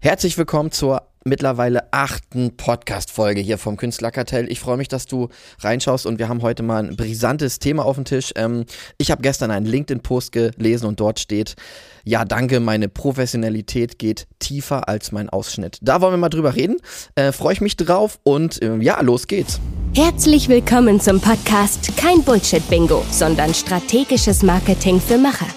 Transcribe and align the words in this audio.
Herzlich 0.00 0.38
willkommen 0.38 0.70
zur 0.70 1.02
mittlerweile 1.24 1.92
achten 1.92 2.56
Podcast-Folge 2.56 3.40
hier 3.40 3.58
vom 3.58 3.76
Künstlerkartell. 3.76 4.48
Ich 4.48 4.60
freue 4.60 4.76
mich, 4.76 4.86
dass 4.86 5.06
du 5.06 5.28
reinschaust 5.58 6.06
und 6.06 6.20
wir 6.20 6.28
haben 6.28 6.40
heute 6.42 6.62
mal 6.62 6.84
ein 6.84 6.94
brisantes 6.94 7.58
Thema 7.58 7.84
auf 7.84 7.96
dem 7.96 8.04
Tisch. 8.04 8.30
Ähm, 8.36 8.64
ich 8.96 9.10
habe 9.10 9.22
gestern 9.22 9.50
einen 9.50 9.66
LinkedIn-Post 9.66 10.30
gelesen 10.30 10.86
und 10.86 11.00
dort 11.00 11.18
steht, 11.18 11.56
ja 12.04 12.24
danke, 12.24 12.60
meine 12.60 12.88
Professionalität 12.88 13.98
geht 13.98 14.28
tiefer 14.38 14.88
als 14.88 15.10
mein 15.10 15.28
Ausschnitt. 15.30 15.78
Da 15.82 16.00
wollen 16.00 16.12
wir 16.12 16.18
mal 16.18 16.28
drüber 16.28 16.54
reden. 16.54 16.76
Äh, 17.16 17.32
freue 17.32 17.54
ich 17.54 17.60
mich 17.60 17.76
drauf 17.76 18.20
und 18.22 18.62
äh, 18.62 18.76
ja, 18.76 19.00
los 19.00 19.26
geht's. 19.26 19.58
Herzlich 19.96 20.48
willkommen 20.48 21.00
zum 21.00 21.20
Podcast 21.20 21.90
Kein 21.96 22.22
Bullshit-Bingo, 22.22 23.04
sondern 23.10 23.52
strategisches 23.52 24.44
Marketing 24.44 25.00
für 25.00 25.18
Macher 25.18 25.48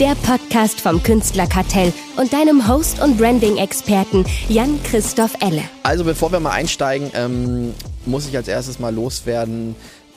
der 0.00 0.14
Podcast 0.16 0.80
vom 0.80 1.02
Künstlerkartell 1.02 1.92
und 2.16 2.32
deinem 2.32 2.68
Host 2.68 3.00
und 3.00 3.16
Branding-Experten 3.16 4.24
Jan-Christoph 4.48 5.34
Elle. 5.40 5.62
Also 5.82 6.04
bevor 6.04 6.32
wir 6.32 6.40
mal 6.40 6.50
einsteigen, 6.50 7.10
ähm, 7.14 7.74
muss 8.04 8.26
ich 8.26 8.36
als 8.36 8.48
erstes 8.48 8.78
mal 8.78 8.92
loswerden, 8.94 9.76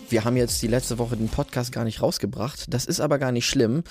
wir 0.10 0.24
haben 0.24 0.38
jetzt 0.38 0.62
die 0.62 0.68
letzte 0.68 0.98
Woche 0.98 1.18
den 1.18 1.30
Podcast 1.30 1.72
gar 1.72 1.84
nicht 1.84 2.02
rausgebracht. 2.02 2.66
Das 2.70 2.86
ist 2.86 3.00
aber 3.00 3.20
gar 3.20 3.32
nicht 3.32 3.46
schlimm. 3.46 3.84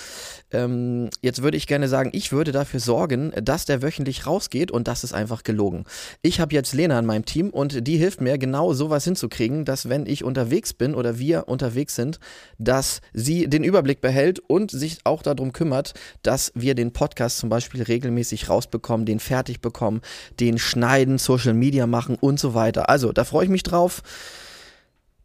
Ähm, 0.51 1.11
jetzt 1.21 1.43
würde 1.43 1.57
ich 1.57 1.67
gerne 1.67 1.89
sagen, 1.89 2.11
ich 2.13 2.33
würde 2.33 2.53
dafür 2.53 2.81
sorgen, 2.81 3.33
dass 3.43 3.65
der 3.65 3.83
wöchentlich 3.83 4.27
rausgeht 4.27 4.71
und 4.71 4.89
das 4.89 5.05
ist 5.05 5.13
einfach 5.13 5.43
gelogen. 5.43 5.85
Ich 6.23 6.41
habe 6.41 6.55
jetzt 6.55 6.73
Lena 6.73 6.99
in 6.99 7.07
meinem 7.07 7.25
Team 7.25 7.51
und 7.51 7.87
die 7.87 7.97
hilft 7.97 8.21
mir 8.21 8.39
genau 8.39 8.73
sowas 8.73 9.05
hinzukriegen, 9.05 9.65
dass 9.65 9.89
wenn 9.89 10.07
ich 10.07 10.25
unterwegs 10.25 10.73
bin 10.73 10.95
oder 10.95 11.19
wir 11.19 11.49
unterwegs 11.49 11.95
sind, 11.95 12.19
dass 12.59 13.01
sie 13.13 13.49
den 13.49 13.65
Überblick 13.65 14.01
behält 14.01 14.41
und 14.41 14.71
sich 14.71 14.99
auch 15.05 15.23
darum 15.23 15.53
kümmert, 15.53 15.95
dass 16.23 16.53
wir 16.55 16.75
den 16.75 16.93
Podcast 16.93 17.39
zum 17.39 17.49
Beispiel 17.49 17.83
regelmäßig 17.83 18.49
rausbekommen, 18.49 19.07
den 19.07 19.21
fertig 19.21 19.61
bekommen, 19.61 20.01
den 20.41 20.59
schneiden, 20.59 21.19
Social 21.19 21.55
Media 21.55 21.87
machen 21.87 22.17
und 22.19 22.41
so 22.41 22.55
weiter. 22.55 22.89
Also 22.89 23.13
da 23.13 23.25
freue 23.25 23.45
ich 23.45 23.51
mich 23.51 23.63
drauf. 23.63 24.03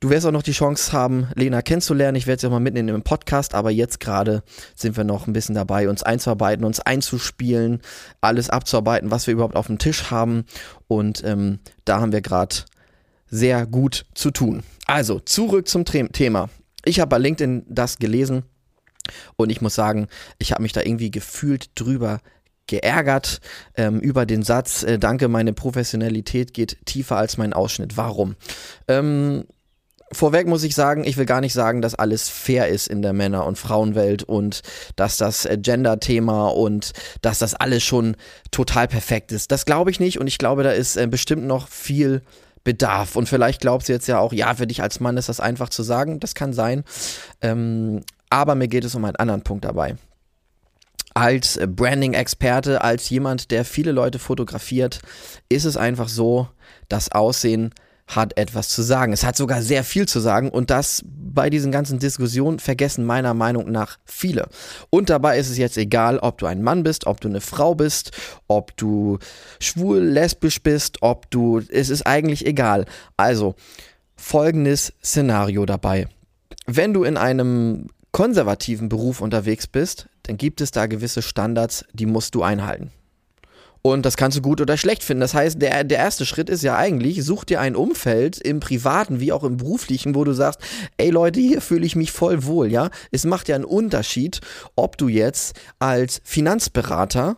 Du 0.02 0.10
wirst 0.10 0.26
auch 0.26 0.32
noch 0.32 0.42
die 0.42 0.52
Chance 0.52 0.94
haben, 0.94 1.28
Lena 1.36 1.62
kennenzulernen. 1.62 2.16
Ich 2.16 2.26
werde 2.26 2.42
sie 2.42 2.48
auch 2.48 2.52
mal 2.52 2.60
mitnehmen 2.60 2.90
im 2.90 3.04
Podcast, 3.04 3.54
aber 3.54 3.70
jetzt 3.70 4.00
gerade 4.00 4.42
sind 4.76 4.98
wir 4.98 5.04
noch 5.04 5.28
ein 5.28 5.34
bisschen 5.34 5.54
dabei, 5.54 5.88
uns 5.90 6.02
einzuarbeiten, 6.02 6.66
uns 6.66 6.80
einzuspielen, 6.80 7.82
alles 8.20 8.50
abzuarbeiten, 8.50 9.12
was 9.12 9.28
wir 9.28 9.36
überhaupt 9.36 9.56
auf 9.56 9.68
dem 9.68 9.78
Tisch 9.78 10.10
haben. 10.10 10.46
Und 10.88 11.24
ähm, 11.24 11.60
da 11.86 12.02
haben 12.02 12.14
wir 12.14 12.22
gerade 12.22 12.56
sehr 13.30 13.68
gut 13.68 14.06
zu 14.16 14.32
tun. 14.32 14.64
Also, 14.88 15.20
zurück 15.20 15.68
zum 15.68 15.86
Thema. 15.86 16.50
Ich 16.84 17.00
habe 17.00 17.10
bei 17.10 17.20
LinkedIn 17.20 17.68
das 17.70 18.00
gelesen 18.00 18.42
und 19.36 19.52
ich 19.52 19.62
muss 19.62 19.76
sagen, 19.76 20.08
ich 20.40 20.52
habe 20.52 20.64
mich 20.64 20.74
da 20.74 20.82
irgendwie 20.82 21.12
gefühlt 21.12 21.80
drüber 21.80 22.22
geärgert 22.66 23.40
ähm, 23.76 24.00
über 24.00 24.26
den 24.26 24.42
Satz, 24.42 24.82
äh, 24.82 24.98
danke, 24.98 25.28
meine 25.28 25.54
Professionalität 25.54 26.56
geht 26.56 26.84
tiefer 26.88 27.18
als 27.18 27.38
mein 27.38 27.54
Ausschnitt. 27.54 27.98
Warum? 27.98 28.36
Ähm, 28.88 29.44
Vorweg 30.14 30.48
muss 30.48 30.64
ich 30.64 30.76
sagen, 30.76 31.04
ich 31.04 31.17
will 31.17 31.26
gar 31.26 31.42
nicht 31.42 31.54
sagen, 31.54 31.81
dass 31.81 31.95
alles 31.95 32.30
fair 32.30 32.67
ist 32.67 32.88
in 32.88 33.02
der 33.02 33.14
Männer- 33.14 33.45
und 33.45 33.58
Frauenwelt 33.58 34.23
und 34.23 34.62
dass 34.95 35.17
das 35.17 35.45
äh, 35.45 35.58
Gender-Thema 35.58 36.50
und 36.50 36.92
dass 37.22 37.40
das 37.40 37.54
alles 37.54 37.84
schon 37.84 38.16
total 38.52 38.88
perfekt 38.88 39.32
ist. 39.32 39.52
Das 39.52 39.66
glaube 39.66 39.92
ich 39.92 40.00
nicht 40.00 40.20
und 40.20 40.28
ich 40.28 40.38
glaube, 40.38 40.64
da 40.64 40.72
ist 40.72 40.98
äh, 40.98 41.08
bestimmt 41.08 41.44
noch 41.44 41.67
viel 41.67 42.22
Bedarf. 42.64 43.16
Und 43.16 43.28
vielleicht 43.28 43.62
glaubst 43.62 43.89
du 43.89 43.94
jetzt 43.94 44.08
ja 44.08 44.20
auch, 44.20 44.34
ja, 44.34 44.54
für 44.54 44.67
dich 44.67 44.82
als 44.82 45.00
Mann 45.00 45.17
ist 45.17 45.30
das 45.30 45.39
einfach 45.39 45.70
zu 45.70 45.84
sagen. 45.84 46.20
Das 46.20 46.36
kann 46.36 46.54
sein. 46.54 46.84
Ähm, 47.42 48.04
aber 48.30 48.56
mir 48.56 48.67
geht 48.67 48.86
es 48.86 48.95
um 48.95 49.06
einen 49.06 49.16
anderen 49.16 49.42
Punkt 49.42 49.66
dabei. 49.66 49.95
Als 51.14 51.58
äh, 51.58 51.67
Branding-Experte, 51.67 52.82
als 52.82 53.09
jemand, 53.09 53.52
der 53.52 53.66
viele 53.66 53.92
Leute 53.92 54.20
fotografiert, 54.20 55.02
ist 55.50 55.66
es 55.66 55.76
einfach 55.76 56.08
so, 56.08 56.48
das 56.88 57.12
Aussehen 57.12 57.73
hat 58.16 58.38
etwas 58.38 58.70
zu 58.70 58.81
sagen. 58.81 59.14
Es 59.14 59.23
hat 59.23 59.36
sogar 59.36 59.62
sehr 59.62 59.84
viel 59.84 60.08
zu 60.08 60.20
sagen 60.20 60.50
und 60.50 60.70
das 60.70 61.04
bei 61.06 61.50
diesen 61.50 61.72
ganzen 61.72 62.00
Diskussionen 62.00 62.60
vergessen 62.60 63.05
meiner 63.05 63.33
Meinung 63.33 63.72
nach 63.72 63.98
viele. 64.05 64.48
Und 64.89 65.10
dabei 65.10 65.39
ist 65.39 65.49
es 65.49 65.58
jetzt 65.58 65.77
egal, 65.77 66.20
ob 66.20 66.38
du 66.38 66.45
ein 66.45 66.61
Mann 66.61 66.83
bist, 66.83 67.08
ob 67.08 67.22
du 67.22 67.30
eine 67.30 67.42
Frau 67.42 67.73
bist, 67.73 68.11
ob 68.48 68.76
du 68.77 69.17
schwul, 69.60 69.99
lesbisch 70.02 70.61
bist, 70.61 70.98
ob 71.02 71.32
du, 71.32 71.61
es 71.70 71.89
ist 71.89 72.05
eigentlich 72.05 72.45
egal. 72.45 72.86
Also, 73.17 73.55
folgendes 74.16 74.93
Szenario 75.04 75.66
dabei. 75.66 76.08
Wenn 76.67 76.93
du 76.93 77.04
in 77.04 77.17
einem 77.17 77.88
konservativen 78.11 78.89
Beruf 78.89 79.22
unterwegs 79.22 79.67
bist, 79.67 80.10
dann 80.23 80.38
gibt 80.38 80.61
es 80.61 80.72
da 80.72 80.86
gewisse 80.86 81.22
Standards, 81.22 81.86
die 81.93 82.05
musst 82.05 82.36
du 82.36 82.43
einhalten. 82.43 82.92
Und 83.81 84.05
das 84.05 84.15
kannst 84.17 84.37
du 84.37 84.42
gut 84.42 84.61
oder 84.61 84.77
schlecht 84.77 85.03
finden. 85.03 85.21
Das 85.21 85.33
heißt, 85.33 85.61
der, 85.61 85.83
der 85.83 85.97
erste 85.97 86.25
Schritt 86.25 86.49
ist 86.49 86.61
ja 86.61 86.77
eigentlich, 86.77 87.23
such 87.23 87.45
dir 87.45 87.59
ein 87.59 87.75
Umfeld 87.75 88.37
im 88.37 88.59
privaten 88.59 89.19
wie 89.19 89.31
auch 89.31 89.43
im 89.43 89.58
beruflichen, 89.58 90.14
wo 90.14 90.23
du 90.23 90.33
sagst, 90.33 90.59
ey 90.97 91.09
Leute, 91.09 91.39
hier 91.39 91.61
fühle 91.61 91.86
ich 91.86 91.95
mich 91.95 92.11
voll 92.11 92.45
wohl, 92.45 92.71
ja. 92.71 92.89
Es 93.11 93.25
macht 93.25 93.47
ja 93.47 93.55
einen 93.55 93.65
Unterschied, 93.65 94.42
ob 94.75 94.97
du 94.97 95.08
jetzt 95.08 95.59
als 95.80 96.21
Finanzberater 96.23 97.37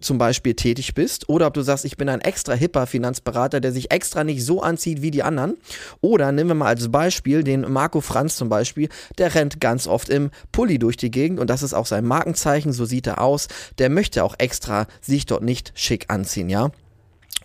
zum 0.00 0.18
Beispiel 0.18 0.54
tätig 0.54 0.94
bist 0.94 1.28
oder 1.28 1.46
ob 1.46 1.54
du 1.54 1.62
sagst, 1.62 1.84
ich 1.84 1.96
bin 1.96 2.08
ein 2.08 2.20
extra 2.20 2.54
hipper 2.54 2.86
Finanzberater, 2.86 3.60
der 3.60 3.72
sich 3.72 3.90
extra 3.90 4.24
nicht 4.24 4.44
so 4.44 4.62
anzieht 4.62 5.02
wie 5.02 5.10
die 5.10 5.22
anderen. 5.22 5.56
Oder 6.00 6.32
nehmen 6.32 6.50
wir 6.50 6.54
mal 6.54 6.66
als 6.66 6.90
Beispiel 6.90 7.44
den 7.44 7.70
Marco 7.70 8.00
Franz 8.00 8.36
zum 8.36 8.48
Beispiel, 8.48 8.88
der 9.18 9.34
rennt 9.34 9.60
ganz 9.60 9.86
oft 9.86 10.08
im 10.08 10.30
Pulli 10.52 10.78
durch 10.78 10.96
die 10.96 11.10
Gegend 11.10 11.40
und 11.40 11.50
das 11.50 11.62
ist 11.62 11.74
auch 11.74 11.86
sein 11.86 12.04
Markenzeichen, 12.04 12.72
so 12.72 12.84
sieht 12.84 13.06
er 13.06 13.20
aus. 13.20 13.48
Der 13.78 13.90
möchte 13.90 14.24
auch 14.24 14.34
extra 14.38 14.86
sich 15.00 15.26
dort 15.26 15.42
nicht 15.42 15.72
schick 15.74 16.06
anziehen, 16.08 16.48
ja. 16.48 16.70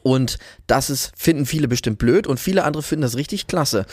Und 0.06 0.38
das 0.68 0.92
ist, 0.92 1.14
finden 1.18 1.48
viele 1.48 1.68
bestimmt 1.68 1.98
blöd 1.98 2.28
und 2.28 2.40
viele 2.40 2.64
andere 2.64 2.84
finden 2.84 3.02
das 3.02 3.18
richtig 3.18 3.48
klasse. 3.48 3.88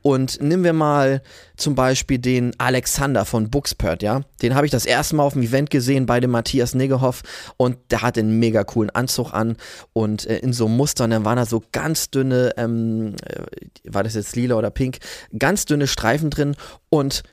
Und 0.00 0.40
nehmen 0.40 0.62
wir 0.62 0.72
mal 0.72 1.22
zum 1.56 1.74
Beispiel 1.74 2.18
den 2.18 2.52
Alexander 2.58 3.24
von 3.24 3.50
Buxpert, 3.50 4.00
ja. 4.00 4.20
Den 4.42 4.54
habe 4.54 4.66
ich 4.66 4.70
das 4.70 4.86
erste 4.86 5.16
Mal 5.16 5.24
auf 5.24 5.32
dem 5.32 5.42
Event 5.42 5.70
gesehen 5.70 6.06
bei 6.06 6.20
dem 6.20 6.30
Matthias 6.30 6.74
Niggehoff 6.74 7.22
und 7.56 7.78
der 7.90 8.02
hat 8.02 8.16
einen 8.16 8.38
mega 8.38 8.62
coolen 8.62 8.90
Anzug 8.90 9.32
an 9.32 9.56
und 9.92 10.24
äh, 10.26 10.38
in 10.38 10.52
so 10.52 10.68
Mustern, 10.68 11.10
dann 11.10 11.24
waren 11.24 11.36
da 11.36 11.46
so 11.46 11.64
ganz 11.72 12.10
dünne, 12.10 12.52
ähm, 12.56 13.16
äh, 13.24 13.42
war 13.92 14.04
das 14.04 14.14
jetzt 14.14 14.36
lila 14.36 14.54
oder 14.54 14.70
pink, 14.70 14.98
ganz 15.36 15.64
dünne 15.64 15.88
Streifen 15.88 16.30
drin 16.30 16.54
und 16.90 17.24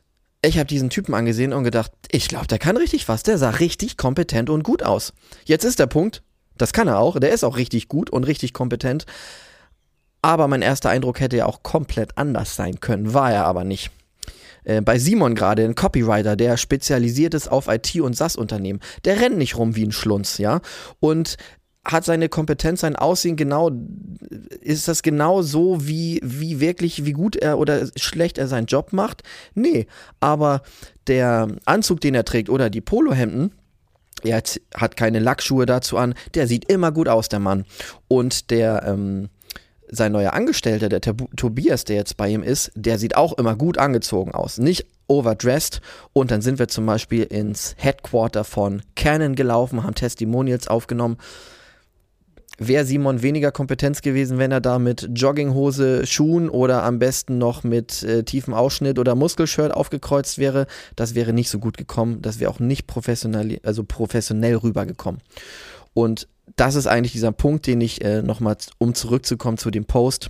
ich 0.43 0.57
habe 0.57 0.67
diesen 0.67 0.89
Typen 0.89 1.13
angesehen 1.13 1.53
und 1.53 1.63
gedacht, 1.63 1.91
ich 2.11 2.27
glaube, 2.27 2.47
der 2.47 2.59
kann 2.59 2.77
richtig 2.77 3.07
was. 3.07 3.23
Der 3.23 3.37
sah 3.37 3.51
richtig 3.51 3.95
kompetent 3.95 4.49
und 4.49 4.63
gut 4.63 4.83
aus. 4.83 5.13
Jetzt 5.45 5.63
ist 5.63 5.79
der 5.79 5.87
Punkt, 5.87 6.21
das 6.57 6.73
kann 6.73 6.87
er 6.87 6.99
auch, 6.99 7.19
der 7.19 7.31
ist 7.31 7.43
auch 7.43 7.57
richtig 7.57 7.87
gut 7.87 8.09
und 8.09 8.25
richtig 8.25 8.53
kompetent. 8.53 9.05
Aber 10.21 10.47
mein 10.47 10.61
erster 10.61 10.89
Eindruck 10.89 11.19
hätte 11.19 11.37
ja 11.37 11.45
auch 11.45 11.63
komplett 11.63 12.17
anders 12.17 12.55
sein 12.55 12.79
können, 12.79 13.13
war 13.13 13.31
er 13.31 13.45
aber 13.45 13.63
nicht. 13.63 13.91
Äh, 14.63 14.81
bei 14.81 14.97
Simon 14.97 15.35
gerade, 15.35 15.63
ein 15.63 15.75
Copywriter, 15.75 16.35
der 16.35 16.57
spezialisiert 16.57 17.33
ist 17.33 17.49
auf 17.49 17.67
IT- 17.67 18.01
und 18.01 18.15
SaaS-Unternehmen, 18.15 18.79
der 19.05 19.19
rennt 19.19 19.37
nicht 19.37 19.57
rum 19.57 19.75
wie 19.75 19.85
ein 19.85 19.91
Schlunz, 19.91 20.37
ja. 20.37 20.61
Und 20.99 21.37
hat 21.85 22.05
seine 22.05 22.29
Kompetenz, 22.29 22.81
sein 22.81 22.95
Aussehen 22.95 23.35
genau, 23.35 23.69
ist 24.61 24.87
das 24.87 25.03
genau 25.03 25.41
so, 25.41 25.85
wie, 25.85 26.21
wie 26.23 26.61
wirklich, 26.61 27.05
wie 27.05 27.11
gut 27.11 27.35
er 27.35 27.59
oder 27.59 27.87
schlecht 27.97 28.37
er 28.37 28.47
seinen 28.47 28.67
Job 28.67 28.93
macht? 28.93 29.23
Nee, 29.53 29.87
aber 30.21 30.61
der 31.07 31.49
Anzug, 31.65 31.99
den 31.99 32.15
er 32.15 32.23
trägt 32.23 32.49
oder 32.49 32.69
die 32.69 32.79
Polohemden, 32.79 33.51
er 34.23 34.41
hat 34.75 34.97
keine 34.97 35.19
Lackschuhe 35.19 35.65
dazu 35.65 35.97
an. 35.97 36.13
Der 36.33 36.47
sieht 36.47 36.65
immer 36.71 36.91
gut 36.91 37.07
aus, 37.07 37.29
der 37.29 37.39
Mann. 37.39 37.65
Und 38.07 38.49
der, 38.51 38.83
ähm, 38.85 39.29
sein 39.89 40.11
neuer 40.11 40.33
Angestellter, 40.33 40.89
der 40.89 41.01
Tobias, 41.01 41.83
der 41.83 41.97
jetzt 41.97 42.17
bei 42.17 42.29
ihm 42.29 42.41
ist, 42.41 42.71
der 42.75 42.97
sieht 42.97 43.15
auch 43.15 43.33
immer 43.33 43.55
gut 43.55 43.77
angezogen 43.77 44.31
aus. 44.31 44.57
Nicht 44.57 44.87
overdressed. 45.07 45.81
Und 46.13 46.31
dann 46.31 46.41
sind 46.41 46.59
wir 46.59 46.67
zum 46.67 46.85
Beispiel 46.85 47.23
ins 47.23 47.75
Headquarter 47.77 48.43
von 48.43 48.81
Canon 48.95 49.35
gelaufen, 49.35 49.83
haben 49.83 49.95
Testimonials 49.95 50.67
aufgenommen 50.67 51.17
wäre 52.57 52.85
Simon 52.85 53.21
weniger 53.21 53.51
Kompetenz 53.51 54.01
gewesen, 54.01 54.37
wenn 54.37 54.51
er 54.51 54.61
da 54.61 54.79
mit 54.79 55.09
Jogginghose, 55.13 56.05
Schuhen 56.05 56.49
oder 56.49 56.83
am 56.83 56.99
besten 56.99 57.37
noch 57.37 57.63
mit 57.63 58.03
äh, 58.03 58.23
tiefem 58.23 58.53
Ausschnitt 58.53 58.99
oder 58.99 59.15
Muskelshirt 59.15 59.73
aufgekreuzt 59.73 60.37
wäre. 60.37 60.67
Das 60.95 61.15
wäre 61.15 61.33
nicht 61.33 61.49
so 61.49 61.59
gut 61.59 61.77
gekommen. 61.77 62.21
Das 62.21 62.39
wäre 62.39 62.51
auch 62.51 62.59
nicht 62.59 62.87
professionell, 62.87 63.59
also 63.63 63.83
professionell 63.83 64.55
rübergekommen. 64.55 65.21
Und 65.93 66.27
das 66.55 66.75
ist 66.75 66.87
eigentlich 66.87 67.13
dieser 67.13 67.31
Punkt, 67.31 67.65
den 67.67 67.81
ich 67.81 68.03
äh, 68.03 68.21
nochmal, 68.21 68.57
um 68.77 68.93
zurückzukommen 68.93 69.57
zu 69.57 69.71
dem 69.71 69.85
Post, 69.85 70.29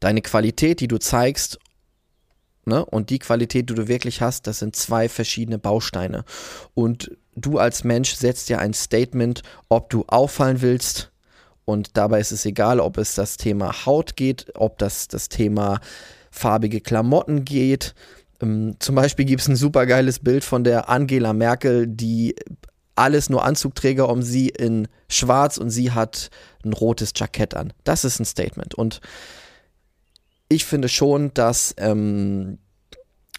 deine 0.00 0.22
Qualität, 0.22 0.80
die 0.80 0.88
du 0.88 0.98
zeigst 0.98 1.58
Ne? 2.68 2.84
Und 2.84 3.10
die 3.10 3.18
Qualität, 3.18 3.70
die 3.70 3.74
du 3.74 3.88
wirklich 3.88 4.20
hast, 4.20 4.46
das 4.46 4.60
sind 4.60 4.76
zwei 4.76 5.08
verschiedene 5.08 5.58
Bausteine. 5.58 6.24
Und 6.74 7.10
du 7.34 7.58
als 7.58 7.82
Mensch 7.82 8.14
setzt 8.14 8.48
ja 8.48 8.58
ein 8.58 8.74
Statement, 8.74 9.42
ob 9.68 9.90
du 9.90 10.04
auffallen 10.06 10.60
willst. 10.60 11.10
Und 11.64 11.96
dabei 11.96 12.20
ist 12.20 12.32
es 12.32 12.44
egal, 12.44 12.80
ob 12.80 12.98
es 12.98 13.14
das 13.14 13.36
Thema 13.36 13.86
Haut 13.86 14.16
geht, 14.16 14.52
ob 14.54 14.78
das 14.78 15.08
das 15.08 15.28
Thema 15.28 15.80
farbige 16.30 16.80
Klamotten 16.80 17.44
geht. 17.44 17.94
Ähm, 18.40 18.76
zum 18.78 18.94
Beispiel 18.94 19.24
gibt 19.24 19.40
es 19.40 19.48
ein 19.48 19.56
super 19.56 19.86
geiles 19.86 20.20
Bild 20.20 20.44
von 20.44 20.64
der 20.64 20.88
Angela 20.88 21.32
Merkel, 21.32 21.86
die 21.86 22.36
alles 22.94 23.30
nur 23.30 23.44
Anzugträger 23.44 24.08
um 24.08 24.22
sie 24.22 24.48
in 24.48 24.88
schwarz 25.08 25.56
und 25.56 25.70
sie 25.70 25.92
hat 25.92 26.30
ein 26.64 26.72
rotes 26.72 27.12
Jackett 27.14 27.54
an. 27.54 27.72
Das 27.84 28.04
ist 28.04 28.18
ein 28.18 28.24
Statement. 28.24 28.74
Und 28.74 29.00
ich 30.48 30.64
finde 30.64 30.88
schon, 30.88 31.32
dass 31.34 31.74
ähm, 31.78 32.58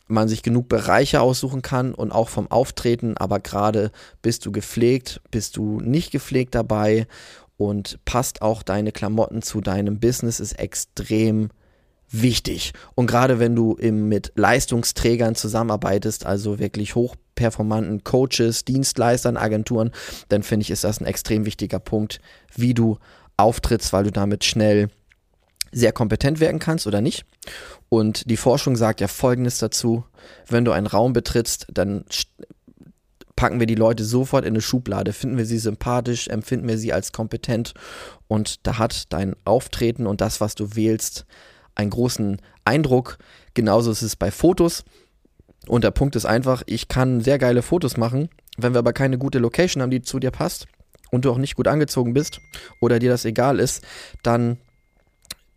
man 0.07 0.27
sich 0.27 0.44
genug 0.44 0.69
Bereiche 0.69 1.21
aussuchen 1.21 1.61
kann 1.61 1.94
und 1.94 2.11
auch 2.11 2.29
vom 2.29 2.50
Auftreten, 2.50 3.15
aber 3.17 3.39
gerade 3.39 3.91
bist 4.21 4.45
du 4.45 4.51
gepflegt, 4.51 5.21
bist 5.31 5.57
du 5.57 5.79
nicht 5.79 6.11
gepflegt 6.11 6.56
dabei 6.56 7.07
und 7.57 8.00
passt 8.06 8.41
auch 8.41 8.63
deine 8.63 8.91
Klamotten 8.91 9.41
zu 9.41 9.61
deinem 9.61 10.00
Business 10.00 10.39
ist 10.39 10.53
extrem 10.53 11.50
wichtig. 12.09 12.73
Und 12.95 13.06
gerade 13.06 13.38
wenn 13.38 13.55
du 13.55 13.75
im, 13.75 14.07
mit 14.07 14.31
Leistungsträgern 14.35 15.35
zusammenarbeitest, 15.35 16.25
also 16.25 16.57
wirklich 16.57 16.95
hochperformanten 16.95 18.03
Coaches, 18.03 18.65
Dienstleistern, 18.65 19.38
Agenturen, 19.38 19.91
dann 20.29 20.41
finde 20.41 20.63
ich, 20.63 20.71
ist 20.71 20.83
das 20.83 21.00
ein 21.01 21.05
extrem 21.05 21.45
wichtiger 21.45 21.79
Punkt, 21.79 22.19
wie 22.55 22.73
du 22.73 22.97
auftrittst, 23.38 23.94
weil 23.94 24.05
du 24.05 24.12
damit 24.12 24.44
schnell 24.44 24.89
sehr 25.71 25.92
kompetent 25.92 26.39
werden 26.39 26.60
kannst 26.60 26.88
oder 26.88 27.01
nicht. 27.01 27.25
Und 27.89 28.30
die 28.30 28.38
Forschung 28.38 28.75
sagt 28.75 29.01
ja 29.01 29.07
Folgendes 29.07 29.57
dazu, 29.57 30.04
wenn 30.48 30.66
du 30.66 30.71
einen 30.71 30.88
Raum 30.88 31.13
betrittst, 31.13 31.68
dann 31.71 32.06
packen 33.36 33.60
wir 33.60 33.68
die 33.68 33.75
Leute 33.75 34.04
sofort 34.04 34.44
in 34.44 34.54
eine 34.54 34.62
Schublade, 34.62 35.13
finden 35.13 35.38
wir 35.38 35.45
sie 35.45 35.60
sympathisch, 35.60 36.27
empfinden 36.27 36.68
wir 36.68 36.77
sie 36.77 36.92
als 36.92 37.13
kompetent 37.13 37.74
und 38.27 38.68
da 38.68 38.77
hat 38.77 39.13
dein 39.13 39.33
Auftreten 39.45 40.07
und 40.07 40.19
das, 40.19 40.42
was 40.42 40.56
du 40.56 40.75
wählst, 40.75 41.25
einen 41.74 41.89
großen 41.89 42.42
Eindruck. 42.65 43.18
Genauso 43.54 43.92
ist 43.92 44.01
es 44.01 44.15
bei 44.15 44.30
Fotos. 44.30 44.83
Und 45.68 45.83
der 45.83 45.92
Punkt 45.92 46.15
ist 46.15 46.25
einfach, 46.25 46.63
ich 46.65 46.88
kann 46.88 47.22
sehr 47.22 47.38
geile 47.38 47.62
Fotos 47.62 47.95
machen, 47.95 48.30
wenn 48.57 48.74
wir 48.74 48.80
aber 48.80 48.94
keine 48.94 49.18
gute 49.18 49.39
Location 49.39 49.81
haben, 49.81 49.92
die 49.92 50.01
zu 50.01 50.19
dir 50.19 50.31
passt 50.31 50.68
und 51.12 51.25
du 51.25 51.31
auch 51.31 51.38
nicht 51.38 51.56
gut 51.56 51.68
angezogen 51.68 52.13
bist 52.13 52.39
oder 52.81 53.00
dir 53.00 53.10
das 53.10 53.25
egal 53.25 53.60
ist, 53.60 53.83
dann 54.24 54.57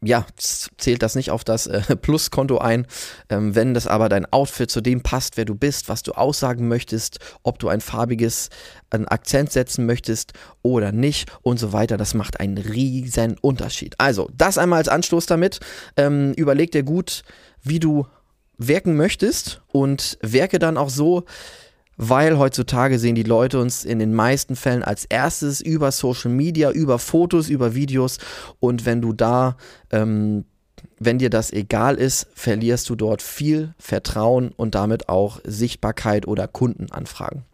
ja, 0.03 0.27
zählt 0.37 1.03
das 1.03 1.15
nicht 1.15 1.31
auf 1.31 1.45
das 1.45 1.67
äh, 1.67 1.97
Pluskonto 1.97 2.59
ein. 2.59 2.87
Ähm, 3.29 3.55
wenn 3.55 3.73
das 3.73 3.87
aber 3.87 4.09
dein 4.09 4.31
Outfit 4.33 4.71
zu 4.71 4.81
dem 4.81 5.03
passt, 5.03 5.37
wer 5.37 5.45
du 5.45 5.55
bist, 5.55 5.89
was 5.89 6.03
du 6.03 6.13
aussagen 6.13 6.69
möchtest, 6.69 7.19
ob 7.43 7.59
du 7.59 7.69
ein 7.69 7.81
farbiges 7.81 8.51
einen 8.91 9.09
Akzent 9.09 9.53
setzen 9.53 9.87
möchtest 9.87 10.33
oder 10.63 10.93
nicht 10.93 11.31
und 11.43 11.59
so 11.59 11.73
weiter, 11.73 11.97
das 11.97 12.15
macht 12.15 12.41
einen 12.41 12.59
riesen 12.59 13.39
Unterschied. 13.41 13.95
Also, 13.99 14.29
das 14.37 14.59
einmal 14.59 14.79
als 14.79 14.89
Anstoß 14.89 15.27
damit. 15.27 15.61
Ähm, 15.97 16.33
überleg 16.35 16.73
dir 16.73 16.83
gut, 16.83 17.23
wie 17.63 17.79
du 17.79 18.07
wirken 18.59 18.97
möchtest 18.97 19.63
und 19.69 20.19
werke 20.21 20.59
dann 20.59 20.77
auch 20.77 20.91
so, 20.91 21.25
weil 21.97 22.39
heutzutage 22.39 22.99
sehen 22.99 23.15
die 23.15 23.23
Leute 23.23 23.61
uns 23.61 23.85
in 23.85 23.99
den 23.99 24.15
meisten 24.15 24.57
Fällen 24.57 24.83
als 24.83 25.05
erstes 25.05 25.61
über 25.61 25.93
Social 25.93 26.31
Media, 26.31 26.71
über 26.71 26.99
Fotos, 26.99 27.49
über 27.49 27.75
Videos 27.75 28.19
und 28.61 28.87
wenn 28.87 29.01
du 29.01 29.13
da, 29.13 29.57
ähm, 29.91 30.45
wenn 30.99 31.19
dir 31.19 31.31
das 31.31 31.53
egal 31.53 31.97
ist, 31.97 32.27
verlierst 32.35 32.89
du 32.89 32.97
dort 32.97 33.23
viel 33.23 33.75
Vertrauen 33.79 34.53
und 34.57 34.75
damit 34.75 35.09
auch 35.09 35.41
Sichtbarkeit 35.45 36.27
oder 36.27 36.49
Kundenanfragen. 36.49 37.45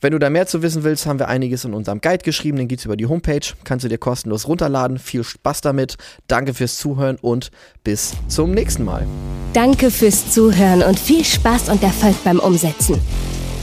Wenn 0.00 0.12
du 0.12 0.20
da 0.20 0.30
mehr 0.30 0.46
zu 0.46 0.62
wissen 0.62 0.84
willst, 0.84 1.06
haben 1.06 1.18
wir 1.18 1.26
einiges 1.26 1.64
in 1.64 1.74
unserem 1.74 2.00
Guide 2.00 2.22
geschrieben, 2.22 2.56
den 2.56 2.68
geht's 2.68 2.84
über 2.84 2.96
die 2.96 3.06
Homepage, 3.06 3.40
kannst 3.64 3.84
du 3.84 3.88
dir 3.88 3.98
kostenlos 3.98 4.46
runterladen. 4.46 4.98
Viel 4.98 5.24
Spaß 5.24 5.60
damit, 5.60 5.96
danke 6.28 6.54
fürs 6.54 6.78
Zuhören 6.78 7.16
und 7.20 7.50
bis 7.82 8.12
zum 8.28 8.52
nächsten 8.52 8.84
Mal. 8.84 9.06
Danke 9.54 9.90
fürs 9.90 10.30
Zuhören 10.30 10.82
und 10.82 11.00
viel 11.00 11.24
Spaß 11.24 11.68
und 11.68 11.82
Erfolg 11.82 12.14
beim 12.22 12.38
Umsetzen. 12.38 13.00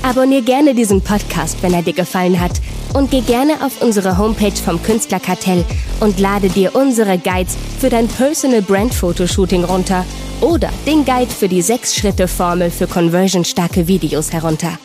Abonnier 0.06 0.44
gerne 0.44 0.76
diesen 0.76 1.02
Podcast, 1.02 1.64
wenn 1.64 1.74
er 1.74 1.82
dir 1.82 1.94
gefallen 1.94 2.40
hat 2.40 2.62
und 2.94 3.10
geh 3.10 3.22
gerne 3.22 3.66
auf 3.66 3.82
unsere 3.82 4.20
Homepage 4.20 4.56
vom 4.56 4.80
Künstlerkartell 4.84 5.66
und 6.00 6.20
lade 6.20 6.48
dir 6.50 6.76
unsere 6.76 7.18
Guides 7.18 7.58
für 7.80 7.90
dein 7.90 8.08
Personal 8.08 8.62
Brand 8.62 8.94
Fotoshooting 8.94 9.64
runter 9.64 10.06
oder 10.42 10.70
den 10.86 11.06
Guide 11.06 11.32
für 11.32 11.48
die 11.48 11.64
6-Schritte-Formel 11.64 12.70
für 12.70 12.86
conversionstarke 12.86 13.88
Videos 13.88 14.32
herunter. 14.32 14.78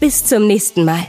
Bis 0.00 0.22
zum 0.22 0.46
nächsten 0.46 0.84
Mal. 0.84 1.06